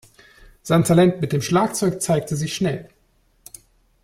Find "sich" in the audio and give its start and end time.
2.35-2.55